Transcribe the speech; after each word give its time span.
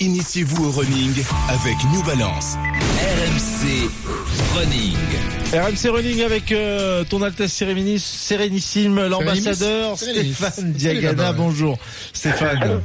Initiez-vous 0.00 0.66
au 0.66 0.70
running 0.70 1.14
avec 1.48 1.76
New 1.92 2.02
Balance. 2.02 2.56
RMC 2.98 3.88
Running. 4.56 4.96
RMC 5.52 5.90
Running 5.90 6.22
avec 6.22 6.50
euh, 6.50 7.04
ton 7.04 7.22
Altesse 7.22 7.52
Sérénissime, 7.52 9.06
l'ambassadeur 9.06 9.96
Stéphane 9.98 10.72
Diagana. 10.72 11.32
Bonjour 11.32 11.78
Stéphane. 12.12 12.82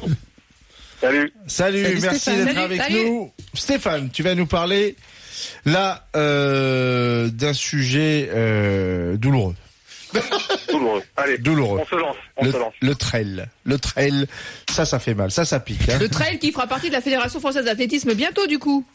Salut. 1.02 1.34
Salut, 1.48 1.84
Salut, 1.84 2.00
merci 2.02 2.36
d'être 2.36 2.58
avec 2.58 2.82
salut. 2.82 3.10
nous. 3.10 3.32
Stéphane, 3.56 4.10
tu 4.12 4.22
vas 4.22 4.36
nous 4.36 4.46
parler 4.46 4.96
là 5.66 6.06
euh, 6.16 7.30
d'un 7.30 7.54
sujet 7.54 8.30
euh, 8.32 9.18
douloureux. 9.18 9.56
Douloureux. 10.72 11.04
Allez, 11.18 11.38
Douloureux. 11.38 11.80
on 11.82 11.86
se 11.86 11.96
lance. 11.96 12.16
On 12.38 12.46
Le, 12.46 12.52
se 12.52 12.58
lance. 12.58 12.74
le 12.82 12.96
trail. 12.96 13.46
Le 13.64 13.78
trail, 13.78 14.26
ça, 14.70 14.86
ça 14.86 15.00
fait 15.00 15.14
mal. 15.14 15.32
Ça, 15.32 15.46
ça 15.46 15.60
pique. 15.60 15.88
hein. 15.90 15.98
Le 16.00 16.10
trail 16.10 16.40
qui 16.40 16.52
fera 16.52 16.68
partie 16.68 16.88
de 16.90 16.94
la 16.94 17.02
Fédération 17.02 17.40
française 17.40 17.66
d'athlétisme 17.66 18.14
bientôt 18.14 18.48
du 18.48 18.60
coup. 18.60 18.86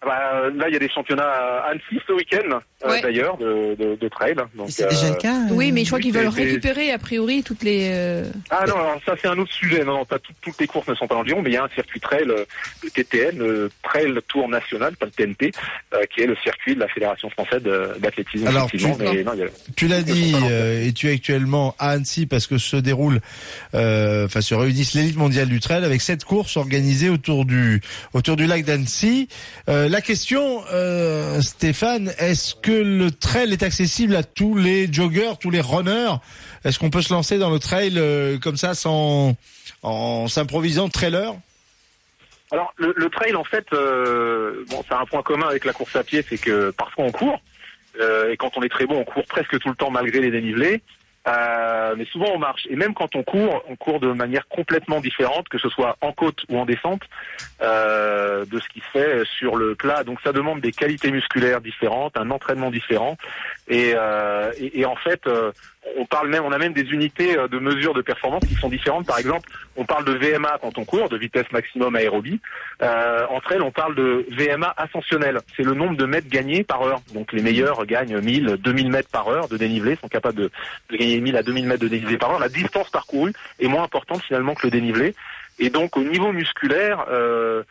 Ah 0.00 0.06
bah, 0.06 0.50
là, 0.54 0.68
il 0.68 0.72
y 0.72 0.76
a 0.76 0.78
des 0.78 0.88
championnats 0.88 1.24
à 1.28 1.70
Annecy 1.70 2.00
ce 2.06 2.12
week-end, 2.12 2.60
euh, 2.86 3.00
d'ailleurs, 3.02 3.36
de, 3.36 3.74
de, 3.76 3.96
de 3.96 4.08
trail. 4.08 4.36
C'est 4.68 4.88
déjà 4.88 5.06
euh, 5.06 5.10
le 5.10 5.16
cas 5.16 5.34
euh, 5.34 5.50
Oui, 5.50 5.72
mais 5.72 5.82
je 5.82 5.86
crois 5.88 5.96
oui, 5.98 6.04
qu'ils 6.04 6.12
veulent 6.14 6.28
récupérer 6.28 6.92
a 6.92 6.98
priori 6.98 7.42
toutes 7.42 7.64
les. 7.64 7.88
euh, 7.90 8.24
Ah 8.50 8.64
non, 8.68 8.76
alors 8.76 9.00
ça 9.04 9.14
c'est 9.20 9.26
un 9.26 9.36
autre 9.38 9.52
sujet. 9.52 9.82
Non, 9.84 9.94
non, 9.94 10.04
pas 10.04 10.20
tout- 10.20 10.32
toutes 10.40 10.60
les 10.60 10.68
courses 10.68 10.86
ne 10.86 10.94
sont 10.94 11.08
pas 11.08 11.16
en 11.16 11.22
Lyon, 11.22 11.40
mais 11.42 11.50
il 11.50 11.54
y 11.54 11.56
a 11.56 11.64
un 11.64 11.68
circuit 11.74 11.98
trail, 11.98 12.26
euh, 12.28 12.44
le 12.84 12.90
TTN, 12.90 13.38
le 13.38 13.70
Trail 13.82 14.14
Tour 14.28 14.48
National, 14.48 14.94
pas 14.96 15.06
le 15.06 15.10
TNT, 15.12 15.50
euh, 15.94 16.04
qui 16.14 16.20
est 16.20 16.26
le 16.26 16.36
circuit 16.44 16.76
de 16.76 16.80
la 16.80 16.88
Fédération 16.88 17.28
française 17.30 17.62
d'athlétisme. 17.98 18.46
Alors, 18.46 18.70
tu- 18.70 18.76
mais 19.00 19.24
non, 19.24 19.32
il 19.34 19.40
y 19.40 19.42
a- 19.42 19.46
Tu 19.76 19.88
l'as 19.88 20.02
dit, 20.02 20.34
euh, 20.48 20.86
et 20.86 20.92
tu 20.92 21.08
es 21.08 21.14
actuellement 21.14 21.74
à 21.80 21.90
Annecy 21.90 22.26
parce 22.26 22.46
que 22.46 22.58
se 22.58 22.76
déroule, 22.76 23.20
euh, 23.74 24.26
enfin 24.26 24.40
se 24.42 24.54
réunissent 24.54 24.94
l'élite 24.94 25.16
mondiale 25.16 25.48
du 25.48 25.58
trail 25.60 25.84
avec 25.84 26.00
cette 26.02 26.24
course 26.24 26.56
organisée 26.56 27.08
autour 27.08 27.44
du 27.44 27.80
autour 28.14 28.36
du 28.36 28.46
lac 28.46 28.64
d'Annecy. 28.64 29.28
Euh, 29.68 29.87
la 29.88 30.00
question, 30.00 30.62
euh, 30.72 31.40
Stéphane, 31.40 32.12
est-ce 32.18 32.54
que 32.54 32.72
le 32.72 33.10
trail 33.10 33.52
est 33.52 33.62
accessible 33.62 34.16
à 34.16 34.22
tous 34.22 34.56
les 34.56 34.92
joggers, 34.92 35.32
tous 35.40 35.50
les 35.50 35.60
runners? 35.60 36.14
Est-ce 36.64 36.78
qu'on 36.78 36.90
peut 36.90 37.02
se 37.02 37.12
lancer 37.12 37.38
dans 37.38 37.50
le 37.50 37.58
trail 37.58 37.94
euh, 37.96 38.38
comme 38.38 38.56
ça 38.56 38.72
en 39.82 40.28
s'improvisant 40.28 40.88
trailer? 40.88 41.34
Alors 42.50 42.72
le, 42.78 43.08
trail 43.10 43.34
en 43.34 43.44
fait, 43.44 43.66
euh, 43.72 44.64
bon, 44.68 44.82
un 44.90 45.04
point 45.04 45.22
commun 45.22 45.48
avec 45.48 45.64
la 45.64 45.72
course 45.72 45.94
à 45.96 46.02
pied, 46.02 46.24
c'est 46.26 46.38
que 46.38 46.70
parfois 46.70 47.04
on 47.04 47.12
court 47.12 47.40
euh, 48.00 48.30
et 48.30 48.36
quand 48.36 48.56
on 48.56 48.62
est 48.62 48.68
très 48.68 48.86
bon, 48.86 48.98
on 49.00 49.04
court 49.04 49.24
presque 49.26 49.58
tout 49.58 49.68
le 49.68 49.74
temps 49.74 49.90
malgré 49.90 50.20
les 50.20 50.30
dénivelés. 50.30 50.82
Euh, 51.26 51.94
mais 51.96 52.06
souvent 52.06 52.28
on 52.32 52.38
marche 52.38 52.66
et 52.70 52.76
même 52.76 52.94
quand 52.94 53.14
on 53.16 53.22
court, 53.22 53.62
on 53.68 53.76
court 53.76 54.00
de 54.00 54.12
manière 54.12 54.46
complètement 54.48 55.00
différente, 55.00 55.48
que 55.48 55.58
ce 55.58 55.68
soit 55.68 55.96
en 56.00 56.12
côte 56.12 56.44
ou 56.48 56.58
en 56.58 56.64
descente, 56.64 57.02
euh, 57.60 58.46
de 58.46 58.58
ce 58.58 58.68
qui 58.68 58.80
se 58.80 58.86
fait 58.92 59.24
sur 59.38 59.56
le 59.56 59.74
plat. 59.74 60.04
Donc 60.04 60.20
ça 60.22 60.32
demande 60.32 60.60
des 60.60 60.72
qualités 60.72 61.10
musculaires 61.10 61.60
différentes, 61.60 62.16
un 62.16 62.30
entraînement 62.30 62.70
différent 62.70 63.16
et, 63.66 63.92
euh, 63.94 64.52
en 64.86 64.96
fait 64.96 65.26
euh, 65.26 65.52
on 65.96 66.06
parle 66.06 66.28
même, 66.28 66.44
on 66.44 66.52
a 66.52 66.58
même 66.58 66.72
des 66.72 66.90
unités 66.92 67.38
euh, 67.38 67.48
de 67.48 67.58
mesure 67.58 67.94
de 67.94 68.02
performance 68.02 68.44
qui 68.46 68.54
sont 68.54 68.68
différentes. 68.68 69.06
Par 69.06 69.18
exemple, 69.18 69.48
on 69.76 69.84
parle 69.84 70.04
de 70.04 70.12
VMA 70.12 70.58
quand 70.60 70.78
on 70.78 70.84
court, 70.84 71.08
de 71.08 71.16
vitesse 71.16 71.50
maximum 71.52 71.96
aérobie. 71.96 72.40
Euh, 72.82 73.26
entre 73.30 73.52
elles, 73.52 73.62
on 73.62 73.70
parle 73.70 73.94
de 73.94 74.26
VMA 74.30 74.74
ascensionnel. 74.76 75.40
C'est 75.56 75.62
le 75.62 75.74
nombre 75.74 75.96
de 75.96 76.04
mètres 76.04 76.28
gagnés 76.28 76.64
par 76.64 76.82
heure. 76.82 77.00
Donc 77.14 77.32
les 77.32 77.42
meilleurs 77.42 77.84
gagnent 77.86 78.20
1000, 78.20 78.56
2000 78.58 78.90
mètres 78.90 79.10
par 79.10 79.28
heure 79.28 79.48
de 79.48 79.56
dénivelé, 79.56 79.96
sont 79.96 80.08
capables 80.08 80.36
de, 80.36 80.50
de 80.90 80.96
gagner 80.96 81.20
1000 81.20 81.36
à 81.36 81.42
2000 81.42 81.66
mètres 81.66 81.82
de 81.82 81.88
dénivelé 81.88 82.18
par 82.18 82.32
heure. 82.32 82.40
La 82.40 82.48
distance 82.48 82.90
parcourue 82.90 83.32
est 83.60 83.68
moins 83.68 83.84
importante 83.84 84.22
finalement 84.22 84.54
que 84.54 84.66
le 84.66 84.70
dénivelé. 84.70 85.14
Et 85.58 85.70
donc 85.70 85.96
au 85.96 86.04
niveau 86.04 86.32
musculaire, 86.32 87.06
euh, 87.10 87.62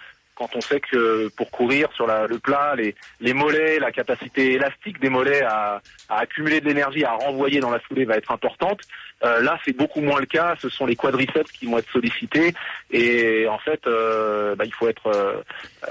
quand 0.52 0.58
on 0.58 0.62
sait 0.62 0.80
que 0.80 1.30
pour 1.36 1.52
courir 1.52 1.90
sur 1.96 2.08
la- 2.08 2.28
le 2.28 2.40
plat, 2.40 2.74
les, 2.76 2.96
les 3.22 3.34
mollets, 3.34 3.80
la 3.80 3.92
capacité 3.92 4.54
élastique 4.54 5.00
des 5.00 5.10
mollets 5.10 5.42
à, 5.44 5.82
à 6.10 6.20
accumuler 6.20 6.62
de 6.62 6.66
l'énergie, 6.68 7.04
à 7.04 7.14
renvoyer 7.14 7.60
dans 7.60 7.70
la 7.72 7.80
foulée 7.80 8.06
va 8.06 8.16
être 8.18 8.32
importante. 8.32 8.80
Euh, 9.24 9.42
là, 9.42 9.60
c'est 9.66 9.76
beaucoup 9.76 10.02
moins 10.02 10.20
le 10.20 10.26
cas. 10.28 10.56
Ce 10.62 10.70
sont 10.70 10.86
les 10.86 10.96
quadriceps 10.96 11.52
qui 11.52 11.66
vont 11.66 11.78
être 11.80 11.90
sollicités. 11.92 12.54
Et 12.92 13.48
en 13.48 13.58
fait, 13.60 13.82
euh, 13.88 14.56
bah, 14.56 14.66
il 14.66 14.74
faut 14.74 14.88
être... 14.88 15.08
euh, 15.08 15.42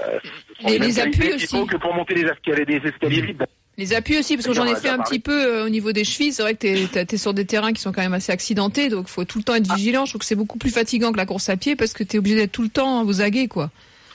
euh, 0.01 0.19
Les- 0.65 0.79
les 0.79 0.99
appuis 0.99 1.35
qu'il 1.37 1.47
faut 1.47 1.57
aussi. 1.57 1.67
que 1.67 1.77
pour 1.77 1.93
monter 1.93 2.13
des 2.15 2.25
escaliers, 2.25 2.65
des 2.65 2.87
escaliers 2.87 3.21
vides. 3.21 3.45
Les 3.79 3.93
appuis 3.93 4.17
aussi, 4.17 4.35
parce 4.37 4.47
que 4.47 4.53
j'en 4.53 4.65
ai 4.65 4.75
fait 4.75 4.89
un 4.89 4.97
parlé. 4.97 5.03
petit 5.03 5.19
peu 5.19 5.61
au 5.61 5.69
niveau 5.69 5.91
des 5.91 6.03
chevilles. 6.03 6.33
C'est 6.33 6.41
vrai 6.41 6.55
que 6.55 6.87
t'es- 6.87 7.05
t'es 7.05 7.17
sur 7.17 7.35
des 7.35 7.45
terrains 7.45 7.73
qui 7.73 7.81
sont 7.81 7.91
quand 7.91 8.01
même 8.01 8.13
assez 8.15 8.31
accidentés, 8.31 8.89
donc 8.89 9.07
faut 9.07 9.23
tout 9.23 9.37
le 9.37 9.43
temps 9.43 9.53
être 9.53 9.71
vigilant. 9.71 10.05
Je 10.05 10.11
trouve 10.13 10.19
que 10.21 10.25
c'est 10.25 10.33
beaucoup 10.35 10.57
plus 10.57 10.71
fatigant 10.71 11.11
que 11.11 11.17
la 11.17 11.27
course 11.27 11.47
à 11.49 11.57
pied 11.57 11.75
parce 11.75 11.93
que 11.93 12.03
t'es 12.03 12.17
obligé 12.17 12.37
d'être 12.37 12.51
tout 12.53 12.63
le 12.63 12.69
temps 12.69 13.03
aux 13.05 13.21
aguets, 13.21 13.47
quoi. 13.47 13.69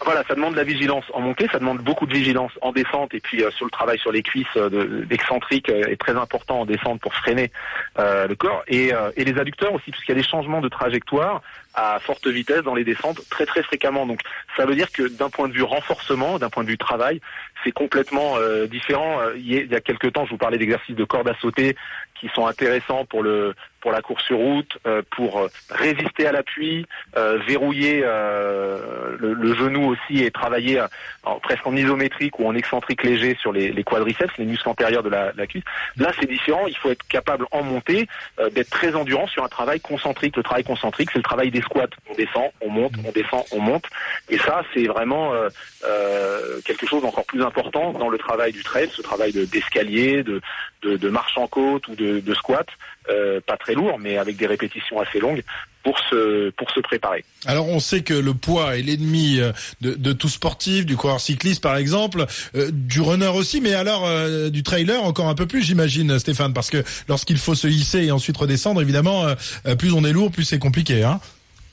Voilà, 0.04 0.24
ça 0.26 0.34
demande 0.34 0.52
de 0.52 0.58
la 0.58 0.64
vigilance 0.64 1.04
en 1.12 1.20
montée, 1.20 1.46
ça 1.52 1.58
demande 1.58 1.78
beaucoup 1.78 2.06
de 2.06 2.12
vigilance 2.12 2.52
en 2.60 2.72
descente 2.72 3.14
et 3.14 3.20
puis 3.20 3.42
euh, 3.42 3.50
sur 3.52 3.64
le 3.64 3.70
travail 3.70 3.98
sur 3.98 4.10
les 4.10 4.22
cuisses 4.22 4.46
euh, 4.56 4.68
euh, 4.72 5.86
est 5.88 5.96
très 5.96 6.16
important 6.16 6.60
en 6.60 6.66
descente 6.66 7.00
pour 7.00 7.14
freiner 7.14 7.52
euh, 7.98 8.26
le 8.26 8.34
corps 8.34 8.64
et, 8.66 8.92
euh, 8.92 9.10
et 9.16 9.24
les 9.24 9.38
adducteurs 9.38 9.72
aussi 9.72 9.90
puisqu'il 9.90 10.12
y 10.12 10.18
a 10.18 10.20
des 10.20 10.26
changements 10.26 10.60
de 10.60 10.68
trajectoire 10.68 11.42
à 11.74 12.00
forte 12.00 12.26
vitesse 12.26 12.62
dans 12.62 12.74
les 12.74 12.84
descentes 12.84 13.20
très 13.30 13.46
très 13.46 13.62
fréquemment. 13.62 14.06
Donc 14.06 14.20
ça 14.56 14.66
veut 14.66 14.74
dire 14.74 14.90
que 14.92 15.08
d'un 15.08 15.30
point 15.30 15.48
de 15.48 15.54
vue 15.54 15.62
renforcement, 15.62 16.38
d'un 16.38 16.50
point 16.50 16.64
de 16.64 16.68
vue 16.68 16.78
travail, 16.78 17.20
c'est 17.64 17.72
complètement 17.72 18.36
différent. 18.70 19.20
Il 19.36 19.50
y 19.50 19.56
a, 19.56 19.60
il 19.62 19.70
y 19.70 19.74
a 19.74 19.80
quelques 19.80 20.12
temps, 20.12 20.26
je 20.26 20.30
vous 20.32 20.36
parlais 20.36 20.58
d'exercices 20.58 20.96
de 20.96 21.04
corde 21.04 21.28
à 21.28 21.34
sauter 21.36 21.74
qui 22.22 22.28
sont 22.36 22.46
intéressants 22.46 23.04
pour 23.04 23.24
le 23.24 23.52
pour 23.82 23.90
la 23.90 24.00
course 24.00 24.24
sur 24.24 24.38
route, 24.38 24.78
euh, 24.86 25.02
pour 25.16 25.40
euh, 25.40 25.48
résister 25.68 26.26
à 26.26 26.32
l'appui, 26.32 26.86
euh, 27.16 27.38
verrouiller 27.46 28.00
le, 28.00 29.54
genou 29.54 29.88
aussi 29.90 30.22
et 30.22 30.30
travailler 30.30 30.80
presque 31.42 31.66
en 31.66 31.74
isométrique 31.76 32.38
ou 32.38 32.46
en 32.46 32.54
excentrique 32.54 33.02
léger 33.02 33.36
sur 33.40 33.52
les, 33.52 33.84
quadriceps, 33.84 34.32
les 34.38 34.44
muscles 34.44 34.68
antérieurs 34.68 35.02
de 35.02 35.10
la, 35.10 35.46
cuisse. 35.46 35.64
Là, 35.96 36.12
c'est 36.18 36.28
différent. 36.28 36.66
Il 36.68 36.76
faut 36.76 36.90
être 36.90 37.06
capable 37.08 37.46
en 37.50 37.62
montée 37.62 38.08
d'être 38.52 38.70
très 38.70 38.94
endurant 38.94 39.26
sur 39.26 39.44
un 39.44 39.48
travail 39.48 39.80
concentrique. 39.80 40.36
Le 40.36 40.42
travail 40.42 40.64
concentrique, 40.64 41.10
c'est 41.12 41.18
le 41.18 41.24
travail 41.24 41.50
des 41.50 41.60
squats. 41.60 41.88
On 42.08 42.14
descend, 42.14 42.50
on 42.60 42.70
monte, 42.70 42.92
on 43.04 43.10
descend, 43.12 43.42
on 43.50 43.60
monte. 43.60 43.84
Et 44.30 44.38
ça, 44.38 44.62
c'est 44.72 44.86
vraiment 44.86 45.32
quelque 46.64 46.86
chose 46.86 47.02
d'encore 47.02 47.26
plus 47.26 47.42
important 47.42 47.92
dans 47.92 48.08
le 48.08 48.18
travail 48.18 48.52
du 48.52 48.62
trail, 48.62 48.88
ce 48.90 49.02
travail 49.02 49.32
de- 49.32 49.44
d'escalier, 49.44 50.22
de, 50.22 50.40
de, 50.82 50.96
de 50.96 51.08
marche 51.08 51.36
en 51.36 51.46
côte 51.46 51.88
ou 51.88 51.94
de, 51.94 52.11
de 52.20 52.34
squat, 52.34 52.66
euh, 53.10 53.40
pas 53.44 53.56
très 53.56 53.74
lourd, 53.74 53.98
mais 53.98 54.16
avec 54.18 54.36
des 54.36 54.46
répétitions 54.46 55.00
assez 55.00 55.18
longues 55.18 55.42
pour 55.82 55.98
se 55.98 56.50
pour 56.50 56.70
se 56.70 56.78
préparer. 56.80 57.24
Alors 57.46 57.68
on 57.68 57.80
sait 57.80 58.02
que 58.02 58.14
le 58.14 58.34
poids 58.34 58.76
est 58.76 58.82
l'ennemi 58.82 59.40
euh, 59.40 59.50
de, 59.80 59.94
de 59.94 60.12
tout 60.12 60.28
sportif, 60.28 60.86
du 60.86 60.96
coureur 60.96 61.20
cycliste 61.20 61.62
par 61.62 61.76
exemple, 61.76 62.26
euh, 62.54 62.70
du 62.72 63.00
runner 63.00 63.32
aussi, 63.34 63.60
mais 63.60 63.74
alors 63.74 64.08
du 64.50 64.62
trailer 64.62 65.02
encore 65.02 65.28
un 65.28 65.34
peu 65.34 65.46
plus 65.46 65.62
j'imagine 65.62 66.18
Stéphane, 66.18 66.52
parce 66.52 66.70
que 66.70 66.84
lorsqu'il 67.08 67.38
faut 67.38 67.54
se 67.54 67.66
hisser 67.66 68.04
et 68.04 68.12
ensuite 68.12 68.36
redescendre, 68.36 68.80
évidemment, 68.80 69.26
plus 69.78 69.92
on 69.92 70.04
est 70.04 70.12
lourd, 70.12 70.30
plus 70.30 70.44
c'est 70.44 70.58
compliqué. 70.58 71.02
Hein 71.02 71.20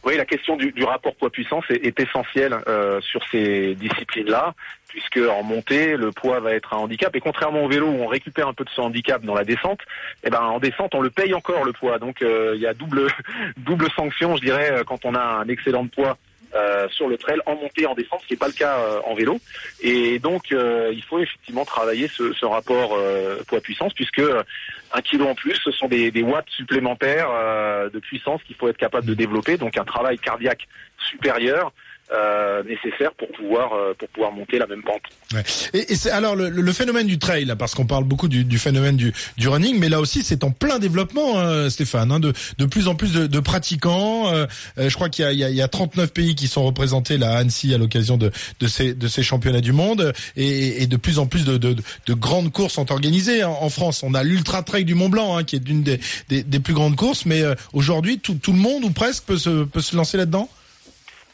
Oui, 0.03 0.15
la 0.15 0.25
question 0.25 0.55
du, 0.55 0.71
du 0.71 0.83
rapport 0.83 1.15
poids-puissance 1.15 1.65
est, 1.69 1.85
est 1.85 1.99
essentielle 1.99 2.55
euh, 2.67 3.01
sur 3.01 3.21
ces 3.29 3.75
disciplines-là, 3.75 4.53
puisque 4.87 5.17
en 5.17 5.43
montée, 5.43 5.97
le 5.97 6.11
poids 6.11 6.39
va 6.39 6.53
être 6.53 6.73
un 6.73 6.77
handicap. 6.77 7.13
Et 7.15 7.19
contrairement 7.19 7.63
au 7.65 7.67
vélo, 7.67 7.87
où 7.87 8.01
on 8.01 8.07
récupère 8.07 8.47
un 8.47 8.53
peu 8.53 8.63
de 8.63 8.69
ce 8.69 8.79
handicap 8.79 9.21
dans 9.23 9.35
la 9.35 9.43
descente, 9.43 9.81
eh 10.23 10.29
ben 10.29 10.41
en 10.41 10.59
descente, 10.59 10.95
on 10.95 11.01
le 11.01 11.09
paye 11.09 11.33
encore 11.33 11.65
le 11.65 11.73
poids. 11.73 11.99
Donc 11.99 12.21
euh, 12.21 12.53
il 12.55 12.61
y 12.61 12.67
a 12.67 12.73
double 12.73 13.07
double 13.57 13.89
sanction, 13.91 14.37
je 14.37 14.41
dirais, 14.41 14.71
euh, 14.71 14.83
quand 14.83 15.03
on 15.03 15.15
a 15.15 15.21
un 15.21 15.47
excellent 15.47 15.83
de 15.83 15.89
poids. 15.89 16.17
Euh, 16.55 16.87
sur 16.89 17.07
le 17.07 17.17
trail 17.17 17.39
en 17.45 17.55
montée 17.55 17.85
en 17.85 17.93
descente, 17.93 18.21
ce 18.21 18.27
qui 18.27 18.33
n'est 18.33 18.37
pas 18.37 18.47
le 18.47 18.53
cas 18.53 18.79
euh, 18.79 19.01
en 19.05 19.13
vélo. 19.13 19.39
Et 19.81 20.19
donc, 20.19 20.51
euh, 20.51 20.91
il 20.93 21.03
faut 21.03 21.19
effectivement 21.19 21.65
travailler 21.65 22.07
ce, 22.07 22.33
ce 22.33 22.45
rapport 22.45 22.95
euh, 22.95 23.43
poids-puissance, 23.47 23.93
puisque 23.93 24.19
euh, 24.19 24.43
un 24.93 25.01
kilo 25.01 25.27
en 25.27 25.35
plus, 25.35 25.55
ce 25.63 25.71
sont 25.71 25.87
des, 25.87 26.11
des 26.11 26.23
watts 26.23 26.49
supplémentaires 26.49 27.29
de 27.93 27.99
puissance 27.99 28.41
qu'il 28.43 28.55
faut 28.55 28.67
être 28.67 28.77
capable 28.77 29.05
de 29.05 29.13
développer, 29.13 29.57
donc 29.57 29.77
un 29.77 29.83
travail 29.83 30.17
cardiaque 30.17 30.67
supérieur 30.97 31.71
euh, 32.11 32.63
nécessaire 32.63 33.11
pour 33.17 33.27
pouvoir 33.31 33.73
euh, 33.73 33.93
pour 33.97 34.07
pouvoir 34.09 34.31
monter 34.31 34.57
la 34.57 34.67
même 34.67 34.81
pente. 34.83 35.01
Ouais. 35.33 35.43
Et, 35.73 35.93
et 35.93 36.09
alors 36.11 36.35
le, 36.35 36.49
le 36.49 36.73
phénomène 36.73 37.07
du 37.07 37.19
trail, 37.19 37.45
là, 37.45 37.55
parce 37.55 37.75
qu'on 37.75 37.85
parle 37.85 38.03
beaucoup 38.03 38.27
du, 38.27 38.43
du 38.43 38.57
phénomène 38.57 38.97
du, 38.97 39.13
du 39.37 39.47
running, 39.47 39.77
mais 39.79 39.89
là 39.89 39.99
aussi 39.99 40.23
c'est 40.23 40.43
en 40.43 40.51
plein 40.51 40.79
développement, 40.79 41.39
hein, 41.39 41.69
Stéphane, 41.69 42.11
hein, 42.11 42.19
de, 42.19 42.33
de 42.57 42.65
plus 42.65 42.87
en 42.87 42.95
plus 42.95 43.13
de, 43.13 43.27
de 43.27 43.39
pratiquants. 43.39 44.33
euh, 44.33 44.45
euh, 44.77 44.89
je 44.89 44.95
crois 44.95 45.09
qu'il 45.09 45.23
y 45.25 45.27
a, 45.27 45.33
y, 45.33 45.43
a, 45.43 45.49
y 45.49 45.61
a 45.61 45.67
39 45.67 46.11
pays 46.13 46.35
qui 46.35 46.47
sont 46.47 46.63
représentés 46.63 47.17
là 47.17 47.33
à 47.33 47.37
Annecy 47.37 47.73
à 47.73 47.77
l'occasion 47.77 48.17
de, 48.17 48.31
de, 48.59 48.67
ces, 48.67 48.93
de 48.93 49.07
ces 49.07 49.23
championnats 49.23 49.61
du 49.61 49.71
monde, 49.71 50.13
et, 50.35 50.81
et 50.83 50.87
de 50.87 50.97
plus 50.97 51.19
en 51.19 51.27
plus 51.27 51.45
de, 51.45 51.57
de, 51.57 51.75
de 52.07 52.13
grandes 52.13 52.51
courses 52.51 52.73
sont 52.73 52.91
organisées 52.91 53.43
en, 53.43 53.51
en 53.61 53.69
France. 53.69 54.03
On 54.03 54.13
a 54.13 54.23
l'ultra 54.23 54.63
trail 54.63 54.85
du 54.85 54.95
Mont 54.95 55.09
Blanc, 55.09 55.37
hein, 55.37 55.43
qui 55.43 55.55
est 55.55 55.59
d'une 55.59 55.83
des, 55.83 55.99
des, 56.29 56.43
des 56.43 56.59
plus 56.59 56.73
grandes 56.73 56.95
courses, 56.95 57.25
mais 57.25 57.41
euh, 57.41 57.55
aujourd'hui 57.73 58.19
tout, 58.19 58.35
tout 58.35 58.51
le 58.53 58.59
monde 58.59 58.83
ou 58.83 58.89
presque 58.91 59.25
peut 59.25 59.37
se, 59.37 59.63
peut 59.63 59.81
se 59.81 59.95
lancer 59.95 60.17
là-dedans? 60.17 60.49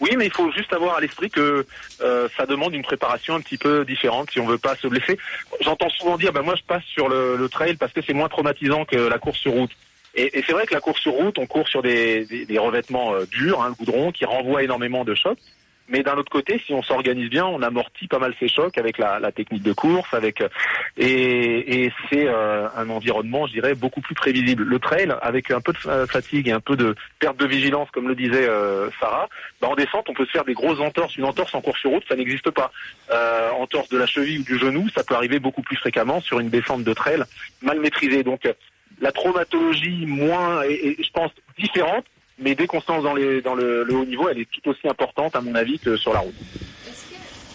Oui, 0.02 0.12
mais 0.18 0.26
il 0.26 0.32
faut 0.32 0.52
juste 0.52 0.74
avoir 0.74 0.98
à 0.98 1.02
l'esprit 1.02 1.30
que 1.30 1.66
euh, 2.02 2.28
ça 2.36 2.46
demande 2.46 2.74
une 2.74 2.84
préparation 2.84 3.36
un 3.36 3.42
petit 3.42 3.58
peu 3.58 3.86
différente 3.86 4.30
si 4.32 4.40
on 4.40 4.46
veut 4.46 4.58
pas 4.58 4.76
se 4.76 4.88
blesser. 4.88 5.18
J'entends 5.62 5.90
souvent 5.90 6.18
dire, 6.18 6.34
ben 6.34 6.42
moi 6.42 6.56
je 6.56 6.64
passe 6.64 6.84
sur 6.84 7.08
le, 7.08 7.38
le 7.38 7.50
trail 7.50 7.76
parce 7.76 7.94
que 7.94 8.02
c'est 8.02 8.14
moins 8.14 8.28
traumatisant 8.28 8.86
que 8.86 8.98
la 8.98 9.18
course 9.20 9.40
sur 9.40 9.54
route. 9.54 9.72
Et, 10.16 10.38
et 10.38 10.44
c'est 10.46 10.54
vrai 10.54 10.66
que 10.66 10.74
la 10.74 10.82
course 10.82 11.02
sur 11.02 11.14
route, 11.14 11.38
on 11.38 11.46
court 11.46 11.68
sur 11.68 11.82
des, 11.82 12.26
des, 12.26 12.46
des 12.46 12.58
revêtements 12.58 13.14
euh, 13.14 13.26
durs, 13.26 13.62
hein, 13.62 13.70
le 13.70 13.76
goudron, 13.76 14.12
qui 14.12 14.26
renvoie 14.26 14.64
énormément 14.64 15.04
de 15.06 15.16
chocs. 15.16 15.40
Mais 15.88 16.02
d'un 16.02 16.16
autre 16.16 16.32
côté, 16.32 16.60
si 16.66 16.74
on 16.74 16.82
s'organise 16.82 17.30
bien, 17.30 17.46
on 17.46 17.62
amortit 17.62 18.08
pas 18.08 18.18
mal 18.18 18.34
ces 18.40 18.48
chocs 18.48 18.76
avec 18.78 18.98
la, 18.98 19.20
la 19.20 19.32
technique 19.32 19.62
de 19.62 19.72
course, 19.72 20.12
avec 20.14 20.42
euh, 20.42 20.50
et, 20.98 21.86
et 21.86 21.94
c'est 22.10 22.28
euh, 22.28 22.68
un 22.76 22.90
environnement, 22.90 23.46
je 23.46 23.54
dirais, 23.54 23.76
beaucoup 23.76 24.02
plus 24.02 24.16
prévisible. 24.16 24.64
Le 24.64 24.80
trail, 24.80 25.14
avec 25.22 25.52
un 25.52 25.62
peu 25.62 25.74
de 25.74 25.78
fa- 25.78 26.08
fatigue 26.08 26.48
et 26.48 26.52
un 26.52 26.60
peu 26.60 26.76
de 26.76 26.96
perte 27.20 27.38
de 27.38 27.46
vigilance, 27.46 27.90
comme 27.92 28.08
le 28.08 28.16
disait 28.16 28.50
euh, 28.50 28.90
Sarah, 29.00 29.30
bah, 29.62 29.68
en 29.68 29.76
descente, 29.76 30.10
on 30.10 30.14
peut 30.14 30.26
se 30.26 30.32
faire 30.32 30.46
des 30.46 30.56
grosses 30.56 30.80
entorses. 30.80 31.16
Une 31.18 31.26
entorse 31.26 31.54
en 31.54 31.62
course 31.62 31.80
sur 31.80 31.92
route, 31.92 32.04
ça 32.10 32.16
n'existe 32.16 32.50
pas. 32.50 32.72
Euh, 33.12 33.52
entorse 33.52 33.90
de 33.90 33.98
la 34.00 34.08
cheville 34.08 34.40
ou 34.40 34.44
du 34.44 34.58
genou, 34.58 34.90
ça 34.96 35.04
peut 35.04 35.14
arriver 35.14 35.40
beaucoup 35.40 35.62
plus 35.62 35.78
fréquemment 35.78 36.20
sur 36.20 36.40
une 36.40 36.50
descente 36.50 36.84
de 36.84 36.94
trail 36.94 37.22
mal 37.62 37.80
maîtrisée. 37.80 38.24
Donc, 38.24 38.48
euh, 38.48 38.54
la 39.02 39.12
traumatologie 39.12 40.06
moins, 40.08 40.64
est, 40.64 40.96
je 41.04 41.12
pense, 41.12 41.32
différente. 41.60 42.06
Mais 42.40 42.56
dès 42.56 42.68
qu'on 42.68 42.82
se 42.82 42.92
lance 42.92 43.04
dans, 43.04 43.14
le, 43.14 43.86
haut 43.92 44.06
niveau, 44.06 44.28
elle 44.30 44.40
est 44.40 44.48
tout 44.52 44.70
aussi 44.70 44.88
importante, 44.88 45.36
à 45.36 45.42
mon 45.42 45.56
avis, 45.56 45.80
que 45.80 45.96
sur 45.96 46.14
la 46.14 46.20
route. 46.20 46.36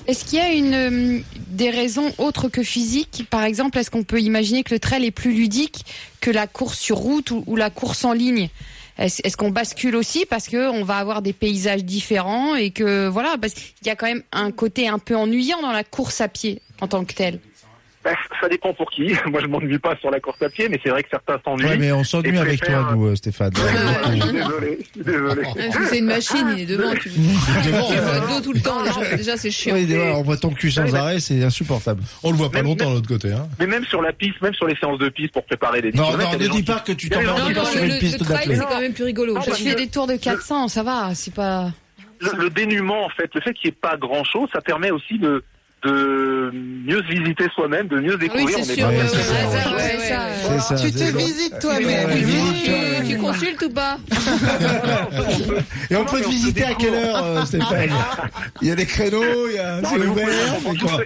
Est-ce 0.06 0.25
qu'il 0.25 0.38
y 0.38 0.43
a 0.43 0.53
une, 0.53 0.75
euh, 0.75 1.21
des 1.49 1.71
raisons 1.71 2.12
autres 2.19 2.49
que 2.49 2.62
physiques? 2.62 3.27
Par 3.29 3.44
exemple, 3.44 3.79
est-ce 3.79 3.91
qu'on 3.91 4.03
peut 4.03 4.21
imaginer 4.21 4.62
que 4.62 4.73
le 4.73 4.81
trail 4.81 5.05
est 5.05 5.11
plus 5.11 5.32
ludique 5.32 5.85
que 6.21 6.31
la 6.31 6.47
course 6.47 6.79
sur 6.79 6.97
route 6.97 7.31
ou, 7.31 7.56
la 7.56 7.71
course 7.71 8.05
en 8.05 8.12
ligne? 8.12 8.49
Est-ce 8.99 9.37
qu'on 9.37 9.50
bascule 9.50 9.97
aussi 9.97 10.27
parce 10.27 10.47
que 10.49 10.69
on 10.69 10.85
va 10.85 10.97
avoir 10.97 11.23
des 11.23 11.32
paysages 11.32 11.85
différents 11.85 12.55
et 12.55 12.71
que 12.71 13.09
voilà, 13.09 13.37
y 13.85 13.88
a 13.88 13.97
quand 13.97 14.06
même 14.06 14.23
un 14.32 14.50
côté 14.50 14.88
un 14.88 14.99
peu 14.99 15.17
ennuyant 15.17 15.62
dans 15.62 15.73
la 15.73 15.85
course 15.85 16.21
à 16.21 16.29
pied 16.29 16.61
en 16.82 16.88
tant 16.88 17.05
que 17.05 17.15
telle? 17.15 17.41
Ben, 18.02 18.14
ça 18.41 18.49
dépend 18.49 18.73
pour 18.73 18.91
qui. 18.91 19.12
Moi, 19.26 19.41
je 19.43 19.47
m'ennuie 19.47 19.79
pas 19.79 19.94
sur 19.97 20.11
la 20.11 20.20
course 20.20 20.41
à 20.41 20.49
pied, 20.49 20.70
mais 20.70 20.81
c'est 20.82 20.88
vrai 20.88 21.02
que 21.02 21.11
certains 21.11 21.38
s'ennuient. 21.44 21.64
Ouais, 21.67 21.76
mais 21.76 21.93
on 21.93 22.02
s'ennuie 22.02 22.38
avec 22.38 22.58
préfère- 22.61 22.85
toi, 22.87 22.93
nous, 22.97 23.06
euh, 23.08 23.14
Stéphane. 23.17 23.52
Ouais, 23.55 23.62
je 24.06 24.11
suis 24.23 24.32
désolé, 24.32 24.79
je 24.81 24.85
suis 24.85 25.05
désolé. 25.05 25.43
Que 25.43 25.87
c'est 25.87 25.99
une 25.99 26.05
machine, 26.06 26.47
il 26.56 26.62
est 26.62 26.67
devant. 26.67 26.94
Tu, 26.94 27.11
tu 27.11 27.19
vois 27.19 28.14
le 28.14 28.35
dos 28.35 28.41
tout 28.43 28.52
le 28.55 28.61
temps. 28.61 28.82
Déjà, 28.82 29.17
déjà, 29.17 29.37
c'est 29.37 29.50
chiant. 29.50 29.75
Oui, 29.75 29.85
ouais, 29.87 30.12
on 30.14 30.23
voit 30.23 30.38
ton 30.38 30.49
cul 30.50 30.70
sans 30.70 30.94
arrêt, 30.94 31.20
c'est 31.20 31.43
insupportable. 31.44 32.02
On 32.23 32.31
le 32.31 32.37
voit 32.38 32.50
pas 32.50 32.58
Même- 32.58 32.67
longtemps 32.69 32.88
de 32.88 32.94
l'autre 32.94 33.08
côté. 33.08 33.32
Hein. 33.32 33.47
Mais 33.58 33.67
même 33.67 33.85
sur 33.85 34.00
la 34.00 34.14
piste, 34.14 34.41
même 34.41 34.55
sur 34.55 34.67
les 34.67 34.76
séances 34.76 34.99
de 34.99 35.11
piste 35.11 35.32
pour 35.35 35.44
préparer 35.44 35.82
des 35.82 35.93
Non, 35.93 36.17
non, 36.17 36.32
ne 36.38 36.49
dis 36.49 36.62
pas 36.62 36.81
que 36.81 36.93
tu 36.93 37.11
t'emmerdes 37.11 37.53
pas 37.55 37.64
sur 37.67 37.81
le, 37.82 37.87
une 37.91 37.99
piste 37.99 38.23
d'athlète. 38.26 38.58
c'est 38.61 38.64
quand 38.67 38.81
même 38.81 38.94
plus 38.94 39.05
rigolo. 39.05 39.37
Je 39.46 39.50
fais 39.53 39.75
des 39.75 39.88
tours 39.88 40.06
de 40.06 40.17
400, 40.17 40.69
ça 40.69 40.82
va, 40.82 41.14
c'est 41.14 41.35
pas. 41.35 41.70
le, 42.20 42.44
le 42.44 42.50
dénuement, 42.50 43.05
en 43.05 43.08
fait, 43.11 43.31
le 43.35 43.41
fait 43.43 43.53
qu'il 43.53 43.69
n'y 43.69 43.75
ait 43.75 43.79
pas 43.79 43.96
grand 43.99 44.25
chose, 44.25 44.49
ça 44.53 44.62
permet 44.62 44.91
aussi 44.91 45.19
de, 45.19 45.44
de 45.82 46.50
mieux 46.53 47.03
se 47.03 47.09
visiter 47.09 47.44
soi-même, 47.55 47.88
de 47.88 48.00
mieux 48.00 48.15
Oui, 48.15 48.19
découvrir. 48.21 48.59
ouais, 48.59 48.62
c'est 48.65 48.85
ouais, 48.85 48.88
ouais, 48.88 48.97
ouais. 48.97 50.81
Tu 50.82 50.93
te 50.93 51.17
visites 51.17 51.59
toi-même. 51.59 52.11
Tu, 52.11 52.19
visite-toi, 52.25 52.75
tu, 53.03 53.09
tu 53.09 53.19
consultes 53.19 53.62
ou 53.62 53.71
pas 53.71 53.99
Et 55.91 55.97
on 55.97 56.05
peut 56.05 56.21
te 56.21 56.29
visiter 56.29 56.65
à 56.65 56.75
quelle 56.75 56.94
heure, 56.94 57.25
euh, 57.25 57.44
Stéphane? 57.44 57.91
Il 58.62 58.69
y 58.69 58.71
a 58.71 58.75
des 58.77 58.87
créneaux, 58.87 59.49
il 59.49 59.55
y 59.55 59.59
a, 59.59 59.81
c'est 59.82 59.97
ouvert, 60.06 60.27
c'est 60.62 60.79
quoi? 60.79 61.00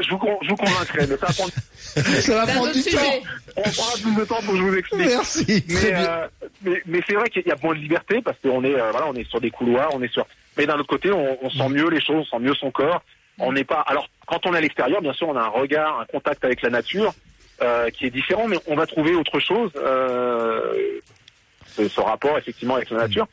je, 0.00 0.10
vous, 0.10 0.20
je 0.42 0.48
vous 0.48 0.56
convaincrai, 0.56 1.06
mais 1.06 1.16
ça 1.16 1.26
va 1.26 1.32
prendre, 1.32 1.52
Ça 2.20 2.34
va 2.44 2.46
prendre 2.52 2.72
du 2.72 2.80
sujet. 2.82 2.96
temps. 2.96 3.28
on 3.56 3.62
prendra 3.62 3.92
plus 4.02 4.14
de 4.16 4.24
temps 4.24 4.40
pour 4.42 4.52
que 4.52 4.56
je 4.58 4.62
vous 4.62 4.74
explique. 4.74 5.06
Merci. 5.06 5.64
Mais, 5.68 5.74
euh, 5.94 6.26
mais, 6.64 6.82
mais 6.86 7.00
c'est 7.06 7.14
vrai 7.14 7.28
qu'il 7.30 7.46
y 7.46 7.50
a 7.52 7.56
moins 7.62 7.74
de 7.74 7.80
liberté 7.80 8.20
parce 8.24 8.36
qu'on 8.42 8.64
est, 8.64 8.74
euh, 8.74 8.90
voilà, 8.90 9.06
on 9.08 9.14
est 9.14 9.28
sur 9.28 9.40
des 9.40 9.50
couloirs, 9.50 9.90
on 9.94 10.02
est 10.02 10.12
sur. 10.12 10.26
Mais 10.56 10.66
d'un 10.66 10.74
autre 10.74 10.88
côté, 10.88 11.10
on, 11.12 11.38
on 11.42 11.50
sent 11.50 11.68
mieux 11.68 11.88
les 11.88 12.00
choses, 12.00 12.26
on 12.32 12.38
sent 12.38 12.44
mieux 12.44 12.54
son 12.54 12.70
corps. 12.72 13.02
On 13.38 13.52
n'est 13.52 13.64
pas. 13.64 13.80
Alors, 13.80 14.08
quand 14.26 14.46
on 14.46 14.54
est 14.54 14.58
à 14.58 14.60
l'extérieur, 14.60 15.00
bien 15.00 15.12
sûr, 15.12 15.28
on 15.28 15.36
a 15.36 15.42
un 15.42 15.48
regard, 15.48 16.00
un 16.00 16.04
contact 16.06 16.44
avec 16.44 16.62
la 16.62 16.70
nature 16.70 17.14
euh, 17.62 17.90
qui 17.90 18.06
est 18.06 18.10
différent, 18.10 18.48
mais 18.48 18.58
on 18.66 18.74
va 18.74 18.86
trouver 18.86 19.14
autre 19.14 19.38
chose. 19.40 19.70
Euh, 19.76 21.00
ce, 21.66 21.88
ce 21.88 22.00
rapport 22.00 22.36
effectivement 22.38 22.74
avec 22.76 22.90
la 22.90 22.98
nature. 22.98 23.28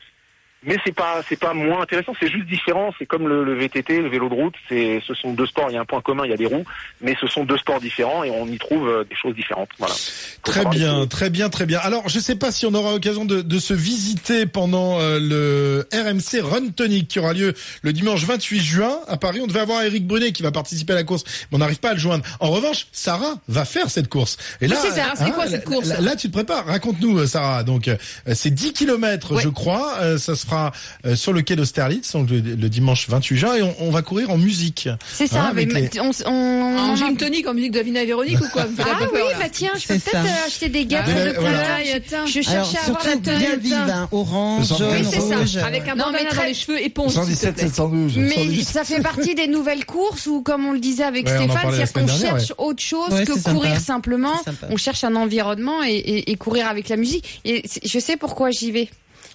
Mais 0.64 0.76
c'est 0.84 0.94
pas 0.94 1.20
c'est 1.28 1.38
pas 1.38 1.54
moins 1.54 1.82
intéressant, 1.82 2.12
c'est 2.18 2.30
juste 2.30 2.46
différent. 2.46 2.92
C'est 2.98 3.06
comme 3.06 3.28
le, 3.28 3.44
le 3.44 3.54
VTT, 3.54 4.00
le 4.00 4.08
vélo 4.08 4.28
de 4.28 4.34
route. 4.34 4.54
C'est 4.68 5.00
ce 5.06 5.14
sont 5.14 5.32
deux 5.32 5.46
sports. 5.46 5.66
Il 5.70 5.74
y 5.74 5.76
a 5.76 5.80
un 5.80 5.84
point 5.84 6.00
commun, 6.00 6.24
il 6.24 6.30
y 6.30 6.34
a 6.34 6.36
des 6.36 6.46
roues, 6.46 6.64
mais 7.00 7.14
ce 7.20 7.26
sont 7.28 7.44
deux 7.44 7.56
sports 7.58 7.80
différents 7.80 8.24
et 8.24 8.30
on 8.30 8.46
y 8.48 8.58
trouve 8.58 8.88
euh, 8.88 9.04
des 9.04 9.14
choses 9.14 9.34
différentes. 9.36 9.68
Voilà. 9.78 9.94
Très 10.42 10.64
bien, 10.64 11.00
les- 11.02 11.08
très 11.08 11.30
bien, 11.30 11.50
très 11.50 11.66
bien. 11.66 11.78
Alors, 11.80 12.08
je 12.08 12.18
sais 12.18 12.34
pas 12.34 12.50
si 12.50 12.66
on 12.66 12.74
aura 12.74 12.90
l'occasion 12.90 13.24
de, 13.24 13.42
de 13.42 13.58
se 13.60 13.74
visiter 13.74 14.46
pendant 14.46 14.98
euh, 14.98 15.20
le 15.20 15.86
RMC 15.92 16.40
Run 16.42 16.68
Tonic 16.74 17.06
qui 17.08 17.18
aura 17.20 17.32
lieu 17.32 17.54
le 17.82 17.92
dimanche 17.92 18.24
28 18.24 18.60
juin 18.60 18.98
à 19.06 19.16
Paris. 19.18 19.40
On 19.42 19.46
devait 19.46 19.60
avoir 19.60 19.82
Eric 19.82 20.04
Brunet 20.06 20.32
qui 20.32 20.42
va 20.42 20.50
participer 20.52 20.94
à 20.94 20.96
la 20.96 21.04
course, 21.04 21.22
mais 21.52 21.56
on 21.56 21.58
n'arrive 21.58 21.78
pas 21.78 21.90
à 21.90 21.94
le 21.94 22.00
joindre. 22.00 22.24
En 22.40 22.50
revanche, 22.50 22.86
Sarah 22.90 23.34
va 23.46 23.64
faire 23.66 23.88
cette 23.90 24.08
course. 24.08 24.36
Et 24.60 24.66
là, 24.66 24.76
Oui, 24.82 24.88
c'est 24.90 25.00
ça. 25.00 25.12
C'est 25.16 25.30
quoi, 25.32 25.46
cette 25.46 25.64
là- 25.68 25.72
course 25.72 25.88
là, 25.88 26.00
là, 26.00 26.16
tu 26.16 26.26
te 26.28 26.32
prépares. 26.32 26.66
Raconte-nous, 26.66 27.18
euh, 27.18 27.26
Sarah. 27.26 27.62
Donc, 27.62 27.86
euh, 27.86 27.96
c'est 28.34 28.50
10 28.52 28.72
kilomètres, 28.72 29.34
Ouais. 29.34 29.42
je 29.42 29.48
crois. 29.48 29.94
Euh, 30.00 30.18
ça 30.18 30.34
sera 30.34 30.55
euh, 31.04 31.16
sur 31.16 31.32
le 31.32 31.42
quai 31.42 31.56
d'Austerlitz, 31.56 32.12
donc 32.12 32.30
le, 32.30 32.40
le 32.40 32.68
dimanche 32.68 33.08
28 33.08 33.36
juin, 33.36 33.54
et 33.56 33.62
on, 33.62 33.74
on 33.80 33.90
va 33.90 34.02
courir 34.02 34.30
en 34.30 34.38
musique. 34.38 34.88
C'est 35.12 35.26
ça. 35.26 35.44
Avec 35.44 35.72
les- 35.72 35.90
on, 36.00 36.10
on, 36.26 36.78
En 36.78 36.96
gym 36.96 37.16
tonic, 37.16 37.46
en 37.48 37.54
musique 37.54 37.72
de 37.72 37.78
Davina 37.78 38.02
et 38.02 38.06
Véronique 38.06 38.40
ou 38.40 38.48
quoi 38.52 38.64
Ah 38.78 38.84
oui, 39.00 39.06
peur, 39.12 39.28
bah 39.38 39.46
tiens, 39.50 39.72
je 39.78 39.86
peux 39.86 39.94
peut-être 39.98 40.16
euh, 40.16 40.46
acheter 40.46 40.68
des 40.68 40.86
gâteaux 40.86 41.10
Ah, 41.14 41.24
de 41.32 41.34
voilà. 41.38 41.60
Attends. 41.94 42.26
Je 42.26 42.50
Alors, 42.50 42.64
cherchais 42.70 42.78
à 42.78 42.84
avoir 42.90 43.06
la 43.06 43.16
tenue. 43.16 43.58
vive, 43.60 43.74
hein, 43.74 44.08
orange, 44.12 44.72
Oui, 44.72 44.78
jaune, 44.78 45.06
rouge. 45.38 45.56
Avec 45.58 45.88
un 45.88 45.96
bandana 45.96 46.30
dans 46.34 46.42
les 46.42 46.54
cheveux 46.54 46.80
éponge. 46.82 47.12
s'il 47.12 47.20
te 47.22 47.26
117 47.26 47.54
plaît. 47.54 47.62
712. 47.68 48.16
Mais 48.18 48.34
117. 48.34 48.66
ça 48.68 48.84
fait 48.84 49.00
partie 49.02 49.34
des 49.34 49.46
nouvelles 49.48 49.84
courses 49.86 50.26
où, 50.26 50.42
comme 50.42 50.66
on 50.66 50.72
le 50.72 50.78
disait 50.80 51.04
avec 51.04 51.28
Stéphane, 51.28 51.48
c'est-à-dire 51.72 51.92
qu'on 51.92 52.06
cherche 52.08 52.52
autre 52.58 52.82
chose 52.82 53.08
que 53.26 53.42
courir 53.52 53.80
simplement. 53.80 54.34
On 54.70 54.76
cherche 54.76 55.04
un 55.04 55.14
environnement 55.16 55.82
et, 55.84 56.34
courir 56.36 56.66
avec 56.68 56.88
la 56.88 56.96
musique. 56.96 57.40
Et 57.44 57.62
je 57.84 57.98
sais 57.98 58.16
pourquoi 58.16 58.50
j'y 58.50 58.70
vais. 58.70 58.88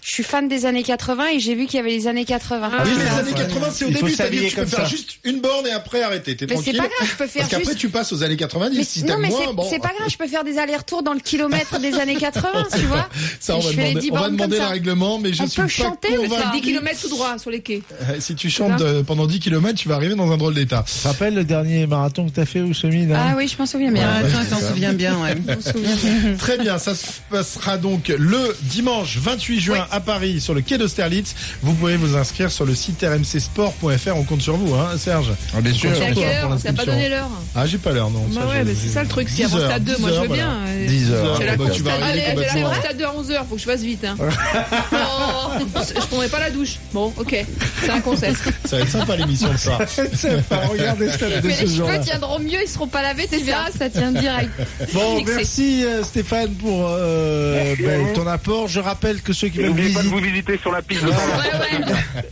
Je 0.03 0.11
suis 0.11 0.23
fan 0.23 0.47
des 0.47 0.65
années 0.65 0.81
80 0.83 1.27
et 1.35 1.39
j'ai 1.39 1.53
vu 1.53 1.65
qu'il 1.67 1.77
y 1.77 1.79
avait 1.79 1.91
les 1.91 2.07
années 2.07 2.25
80. 2.25 2.71
Ah, 2.73 2.83
oui, 2.83 2.89
les 2.97 3.19
années 3.19 3.33
80, 3.33 3.67
c'est 3.71 3.85
au 3.85 3.89
Il 3.89 3.93
début, 3.93 4.11
c'est-à-dire 4.11 4.49
tu 4.49 4.55
peux 4.55 4.65
faire 4.65 4.79
ça. 4.79 4.85
juste 4.85 5.11
une 5.23 5.41
borne 5.41 5.67
et 5.67 5.71
après 5.71 6.01
arrêter. 6.01 6.35
T'es 6.35 6.47
Mais 6.49 6.57
c'est 6.57 6.71
pas 6.73 6.79
grave, 6.87 7.07
je 7.09 7.15
peux 7.15 7.27
faire 7.27 7.41
Parce 7.41 7.49
qu'après, 7.51 7.65
juste. 7.65 7.77
tu 7.77 7.89
passes 7.89 8.11
aux 8.11 8.23
années 8.23 8.35
90. 8.35 8.77
Mais, 8.77 8.83
si 8.83 9.03
non, 9.03 9.17
mais 9.19 9.29
moins, 9.29 9.39
c'est 9.47 9.53
bon. 9.53 9.67
c'est 9.69 9.79
pas 9.79 9.91
grave, 9.97 10.09
je 10.09 10.17
peux 10.17 10.27
faire 10.27 10.43
des 10.43 10.57
allers-retours 10.57 11.03
dans 11.03 11.13
le 11.13 11.19
kilomètre 11.19 11.79
des 11.79 11.93
années 11.99 12.15
80, 12.15 12.49
tu 12.73 12.79
vois. 12.87 13.07
Ça, 13.39 13.55
on 13.55 13.59
va 13.59 13.71
demander, 13.71 13.99
10 13.99 14.09
on 14.11 14.15
va 14.15 14.29
demander 14.29 14.57
le 14.57 14.65
règlement, 14.65 15.19
mais 15.19 15.33
je 15.33 15.43
On 15.43 15.47
suis 15.47 15.55
peut 15.61 15.67
pas 15.67 15.67
chanter, 15.67 16.07
C'est 16.09 16.15
convaincu. 16.17 16.51
10 16.55 16.61
km 16.61 17.01
tout 17.01 17.09
droit 17.09 17.37
sur 17.37 17.51
les 17.51 17.61
quais. 17.61 17.81
Euh, 18.09 18.19
Si 18.19 18.33
tu 18.35 18.49
chantes 18.49 18.81
euh, 18.81 19.03
pendant 19.03 19.27
10 19.27 19.39
km, 19.39 19.77
tu 19.79 19.87
vas 19.87 19.95
arriver 19.95 20.15
dans 20.15 20.31
un 20.31 20.37
drôle 20.37 20.55
d'état. 20.55 20.83
Tu 20.87 20.99
te 20.99 21.07
rappelles 21.07 21.35
le 21.35 21.43
dernier 21.43 21.85
marathon 21.85 22.25
que 22.27 22.31
t'as 22.33 22.45
fait 22.45 22.61
au 22.61 22.73
semi 22.73 23.05
là? 23.05 23.27
Ah 23.29 23.33
oui, 23.37 23.47
je 23.47 23.55
m'en 23.57 23.67
souviens 23.67 23.91
bien. 23.91 24.09
Ah, 24.09 24.59
souviens 24.67 24.93
bien, 24.93 25.15
ouais. 25.21 25.35
Très 26.39 26.57
bien, 26.57 26.77
ça 26.79 26.95
se 26.95 27.05
passera 27.29 27.77
donc 27.77 28.07
le 28.07 28.55
dimanche 28.63 29.17
28 29.17 29.59
juin 29.59 29.87
à 29.91 29.99
Paris 29.99 30.41
sur 30.41 30.53
le 30.53 30.61
quai 30.61 30.77
d'Austerlitz. 30.77 31.35
Vous 31.61 31.73
pouvez 31.73 31.97
vous 31.97 32.15
inscrire 32.15 32.51
sur 32.51 32.65
le 32.65 32.73
site 32.75 33.03
rmcsport.fr. 33.03 34.15
On 34.15 34.23
compte 34.23 34.41
sur 34.41 34.55
vous, 34.57 34.73
hein, 34.75 34.89
Serge. 34.97 35.31
Ah, 35.55 35.61
bien 35.61 35.73
sûr. 35.73 35.89
C'est 35.95 36.03
à 36.03 36.11
quelle 36.13 36.23
l'inscription. 36.23 36.49
heure 36.51 36.57
T'as 36.63 36.73
pas 36.73 36.85
donné 36.85 37.09
l'heure 37.09 37.29
Ah, 37.55 37.65
j'ai 37.65 37.77
pas 37.77 37.91
l'heure, 37.91 38.09
non. 38.09 38.25
Bah 38.31 38.41
ça, 38.41 38.47
ouais, 38.47 38.63
mais 38.63 38.73
c'est 38.75 38.89
ça 38.89 39.03
le 39.03 39.09
truc. 39.09 39.29
Si 39.29 39.43
avant 39.43 39.57
10 39.57 39.63
heures, 39.63 39.69
stade 39.71 39.83
2, 39.83 39.97
moi 39.99 40.09
10 40.09 40.15
je 40.15 40.21
veux 40.21 40.27
voilà. 40.27 40.43
bien. 40.43 40.57
euh, 40.67 40.87
10 40.87 41.11
heures. 41.11 41.37
J'ai 41.39 41.45
la 41.45 41.55
bah, 41.57 41.65
tu 41.73 41.81
vas 41.83 41.91
Allez, 42.03 42.23
j'ai 42.53 42.61
la 42.61 42.73
stade 42.75 42.97
2 42.97 43.03
à 43.05 43.09
11h, 43.09 43.45
faut 43.49 43.55
que 43.55 43.61
je 43.61 43.65
fasse 43.65 43.81
vite. 43.81 44.05
Hein. 44.05 44.15
Oh, 44.93 45.51
je 45.77 46.05
prendrai 46.07 46.27
pas 46.27 46.39
la 46.39 46.49
douche. 46.49 46.77
Bon, 46.93 47.13
ok, 47.17 47.45
c'est 47.81 47.89
un 47.89 47.99
concept. 48.01 48.37
Ça 48.65 48.77
va 48.77 48.83
être 48.83 48.89
sympa 48.89 49.15
l'émission 49.17 49.49
de 49.51 49.57
ça. 49.57 49.79
C'est 49.87 50.41
pas 50.47 50.57
regarder 50.67 51.05
le 51.05 51.11
stade 51.11 51.41
de 51.41 51.47
Mais 51.47 51.53
ce 51.55 51.61
les 51.63 51.75
jour-là. 51.75 51.95
cheveux 51.95 52.05
tiendront 52.05 52.39
mieux, 52.39 52.59
ils 52.63 52.69
seront 52.69 52.87
pas 52.87 53.01
lavés, 53.01 53.27
tu 53.31 53.43
verras, 53.43 53.69
ça 53.77 53.89
tient 53.89 54.11
direct. 54.11 54.49
Bon, 54.93 55.23
merci 55.25 55.83
euh, 55.83 56.03
Stéphane 56.03 56.51
pour 56.53 56.87
euh, 56.89 57.63
Merci 57.77 57.83
ben, 57.83 58.13
ton 58.13 58.27
apport. 58.27 58.67
Je 58.67 58.79
rappelle 58.79 59.21
que 59.21 59.33
ceux 59.33 59.49
qui 59.49 59.57
veulent 59.59 59.73
n'oubliez 59.81 59.93
pas 59.93 60.03
de 60.03 60.07
vous 60.07 60.17
visiter 60.17 60.57
sur 60.57 60.71
la 60.71 60.81
piste 60.81 61.03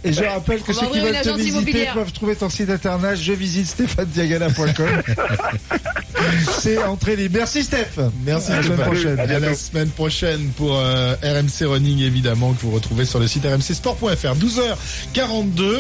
et 0.04 0.14
je 0.14 0.24
rappelle 0.24 0.62
que 0.62 0.74
ceux 0.74 0.88
qui 0.88 1.00
veulent 1.00 1.22
te 1.22 1.38
visiter 1.38 1.88
peuvent 1.94 2.12
trouver 2.12 2.36
ton 2.36 2.50
site 2.50 2.70
internet. 2.70 3.18
Je 3.18 3.34
visite 3.34 3.68
stéphanediagana.com. 3.68 5.02
C'est 6.60 6.84
entrée 6.84 7.16
libre. 7.16 7.38
Merci 7.38 7.64
Steph. 7.64 8.00
Merci 8.26 8.52
À 8.52 8.58
la 8.58 8.64
semaine 8.64 8.80
prochaine. 8.80 9.20
À 9.20 9.26
la 9.40 9.56
semaine 9.56 9.90
prochaine 9.90 10.50
pour 10.58 10.78
euh, 10.78 11.16
RMC 11.24 11.68
Running 11.68 12.00
évidemment 12.02 12.54
que 12.54 12.62
vous 12.62 12.72
retrouvez 12.72 13.06
sur 13.06 13.20
le 13.20 13.28
site 13.28 13.46
rmcsport.fr. 13.46 14.36
12h42. 14.36 15.78